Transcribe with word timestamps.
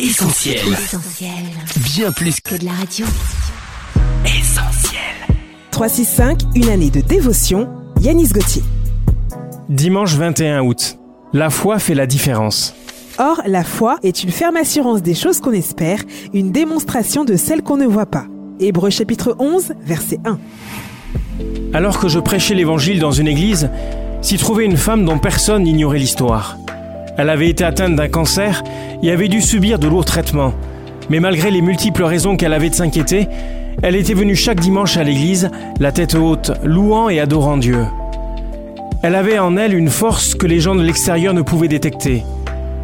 Essentiel. 0.00 0.56
Essentiel. 0.72 1.30
Bien 1.94 2.10
plus 2.10 2.40
que 2.40 2.50
Que 2.50 2.60
de 2.60 2.64
la 2.64 2.72
radio. 2.72 3.06
essentiel. 4.24 4.98
365, 5.70 6.40
une 6.56 6.68
année 6.68 6.90
de 6.90 7.00
dévotion, 7.00 7.68
Yanis 8.00 8.30
Gauthier. 8.30 8.64
Dimanche 9.68 10.14
21 10.14 10.62
août. 10.62 10.98
La 11.32 11.48
foi 11.48 11.78
fait 11.78 11.94
la 11.94 12.06
différence. 12.06 12.74
Or, 13.18 13.40
la 13.46 13.62
foi 13.62 13.98
est 14.02 14.24
une 14.24 14.32
ferme 14.32 14.56
assurance 14.56 15.00
des 15.00 15.14
choses 15.14 15.38
qu'on 15.38 15.52
espère, 15.52 16.00
une 16.32 16.50
démonstration 16.50 17.24
de 17.24 17.36
celles 17.36 17.62
qu'on 17.62 17.76
ne 17.76 17.86
voit 17.86 18.06
pas. 18.06 18.26
Hébreux 18.58 18.90
chapitre 18.90 19.36
11, 19.38 19.74
verset 19.80 20.18
1. 20.24 20.40
Alors 21.72 22.00
que 22.00 22.08
je 22.08 22.18
prêchais 22.18 22.54
l'évangile 22.54 22.98
dans 22.98 23.12
une 23.12 23.28
église, 23.28 23.70
s'y 24.22 24.38
trouvait 24.38 24.64
une 24.64 24.76
femme 24.76 25.04
dont 25.04 25.20
personne 25.20 25.62
n'ignorait 25.62 26.00
l'histoire. 26.00 26.56
Elle 27.16 27.30
avait 27.30 27.48
été 27.48 27.64
atteinte 27.64 27.94
d'un 27.94 28.08
cancer 28.08 28.62
et 29.02 29.10
avait 29.10 29.28
dû 29.28 29.40
subir 29.40 29.78
de 29.78 29.86
lourds 29.86 30.04
traitements. 30.04 30.52
Mais 31.10 31.20
malgré 31.20 31.50
les 31.50 31.60
multiples 31.60 32.02
raisons 32.02 32.36
qu'elle 32.36 32.52
avait 32.52 32.70
de 32.70 32.74
s'inquiéter, 32.74 33.28
elle 33.82 33.96
était 33.96 34.14
venue 34.14 34.36
chaque 34.36 34.60
dimanche 34.60 34.96
à 34.96 35.04
l'église, 35.04 35.50
la 35.78 35.92
tête 35.92 36.14
haute, 36.14 36.52
louant 36.64 37.08
et 37.08 37.20
adorant 37.20 37.56
Dieu. 37.56 37.84
Elle 39.02 39.14
avait 39.14 39.38
en 39.38 39.56
elle 39.56 39.74
une 39.74 39.90
force 39.90 40.34
que 40.34 40.46
les 40.46 40.60
gens 40.60 40.74
de 40.74 40.82
l'extérieur 40.82 41.34
ne 41.34 41.42
pouvaient 41.42 41.68
détecter. 41.68 42.22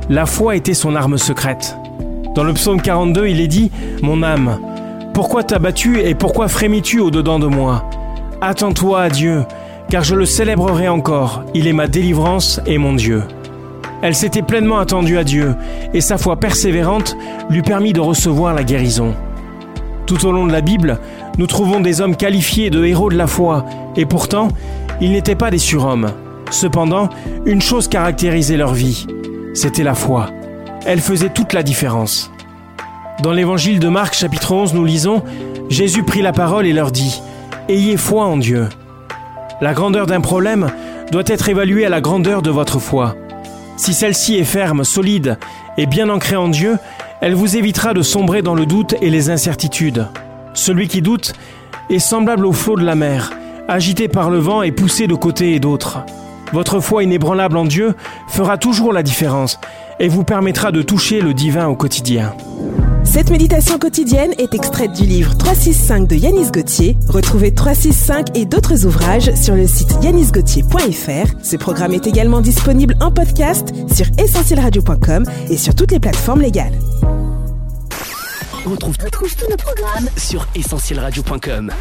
La 0.08 0.26
foi 0.26 0.56
était 0.56 0.74
son 0.74 0.94
arme 0.94 1.16
secrète. 1.16 1.76
Dans 2.34 2.44
le 2.44 2.52
psaume 2.52 2.80
42, 2.80 3.28
il 3.28 3.40
est 3.40 3.48
dit 3.48 3.70
Mon 4.02 4.22
âme, 4.22 4.58
pourquoi 5.14 5.42
t'as 5.42 5.58
battu 5.58 6.00
et 6.00 6.14
pourquoi 6.14 6.48
frémis-tu 6.48 7.00
au-dedans 7.00 7.38
de 7.38 7.46
moi? 7.46 7.84
Attends-toi 8.40 9.02
à 9.02 9.08
Dieu, 9.08 9.44
car 9.88 10.04
je 10.04 10.14
le 10.14 10.26
célébrerai 10.26 10.88
encore. 10.88 11.44
Il 11.54 11.66
est 11.66 11.72
ma 11.72 11.88
délivrance 11.88 12.60
et 12.66 12.78
mon 12.78 12.94
Dieu. 12.94 13.22
Elle 14.02 14.14
s'était 14.14 14.42
pleinement 14.42 14.78
attendue 14.78 15.18
à 15.18 15.24
Dieu, 15.24 15.54
et 15.92 16.00
sa 16.00 16.16
foi 16.16 16.36
persévérante 16.36 17.16
lui 17.50 17.62
permit 17.62 17.92
de 17.92 18.00
recevoir 18.00 18.54
la 18.54 18.64
guérison. 18.64 19.14
Tout 20.06 20.26
au 20.26 20.32
long 20.32 20.46
de 20.46 20.52
la 20.52 20.62
Bible, 20.62 20.98
nous 21.38 21.46
trouvons 21.46 21.80
des 21.80 22.00
hommes 22.00 22.16
qualifiés 22.16 22.70
de 22.70 22.84
héros 22.84 23.10
de 23.10 23.16
la 23.16 23.26
foi, 23.26 23.64
et 23.96 24.06
pourtant, 24.06 24.48
ils 25.00 25.12
n'étaient 25.12 25.34
pas 25.34 25.50
des 25.50 25.58
surhommes. 25.58 26.10
Cependant, 26.50 27.10
une 27.46 27.60
chose 27.60 27.88
caractérisait 27.88 28.56
leur 28.56 28.74
vie, 28.74 29.06
c'était 29.54 29.84
la 29.84 29.94
foi. 29.94 30.30
Elle 30.86 31.00
faisait 31.00 31.28
toute 31.28 31.52
la 31.52 31.62
différence. 31.62 32.30
Dans 33.22 33.32
l'évangile 33.32 33.80
de 33.80 33.88
Marc 33.88 34.14
chapitre 34.14 34.52
11, 34.52 34.72
nous 34.72 34.84
lisons 34.84 35.22
Jésus 35.68 36.02
prit 36.02 36.22
la 36.22 36.32
parole 36.32 36.66
et 36.66 36.72
leur 36.72 36.90
dit 36.90 37.22
Ayez 37.68 37.96
foi 37.96 38.24
en 38.24 38.38
Dieu. 38.38 38.68
La 39.60 39.74
grandeur 39.74 40.06
d'un 40.06 40.20
problème 40.20 40.70
doit 41.12 41.22
être 41.26 41.48
évaluée 41.48 41.84
à 41.84 41.90
la 41.90 42.00
grandeur 42.00 42.40
de 42.40 42.50
votre 42.50 42.78
foi. 42.78 43.14
Si 43.80 43.94
celle-ci 43.94 44.36
est 44.36 44.44
ferme, 44.44 44.84
solide 44.84 45.38
et 45.78 45.86
bien 45.86 46.10
ancrée 46.10 46.36
en 46.36 46.48
Dieu, 46.48 46.76
elle 47.22 47.34
vous 47.34 47.56
évitera 47.56 47.94
de 47.94 48.02
sombrer 48.02 48.42
dans 48.42 48.54
le 48.54 48.66
doute 48.66 48.94
et 49.00 49.08
les 49.08 49.30
incertitudes. 49.30 50.06
Celui 50.52 50.86
qui 50.86 51.00
doute 51.00 51.32
est 51.88 51.98
semblable 51.98 52.44
au 52.44 52.52
flot 52.52 52.76
de 52.76 52.84
la 52.84 52.94
mer, 52.94 53.32
agité 53.68 54.06
par 54.06 54.28
le 54.28 54.36
vent 54.36 54.60
et 54.60 54.70
poussé 54.70 55.06
de 55.06 55.14
côté 55.14 55.54
et 55.54 55.60
d'autre. 55.60 56.04
Votre 56.52 56.80
foi 56.80 57.04
inébranlable 57.04 57.56
en 57.56 57.64
Dieu 57.64 57.94
fera 58.28 58.58
toujours 58.58 58.92
la 58.92 59.02
différence 59.02 59.58
et 59.98 60.08
vous 60.08 60.24
permettra 60.24 60.72
de 60.72 60.82
toucher 60.82 61.22
le 61.22 61.32
divin 61.32 61.66
au 61.66 61.74
quotidien. 61.74 62.34
Cette 63.04 63.30
méditation 63.30 63.78
quotidienne 63.78 64.32
est 64.38 64.54
extraite 64.54 64.92
du 64.92 65.04
livre 65.04 65.36
365 65.36 66.06
de 66.06 66.16
Yanis 66.16 66.50
Gauthier. 66.50 66.96
Retrouvez 67.08 67.52
365 67.52 68.36
et 68.36 68.44
d'autres 68.44 68.86
ouvrages 68.86 69.34
sur 69.34 69.54
le 69.54 69.66
site 69.66 69.96
yanisgauthier.fr. 70.02 71.34
Ce 71.42 71.56
programme 71.56 71.92
est 71.92 72.06
également 72.06 72.40
disponible 72.40 72.94
en 73.00 73.10
podcast 73.10 73.72
sur 73.92 74.06
essentielradio.com 74.18 75.24
et 75.50 75.56
sur 75.56 75.74
toutes 75.74 75.92
les 75.92 76.00
plateformes 76.00 76.42
légales. 76.42 76.78
On 78.66 78.70
retrouve, 78.70 78.96
tous 78.98 79.48
nos 79.48 79.56
programmes 79.56 80.08
sur 80.16 80.46
essentielradio.com. 80.54 81.72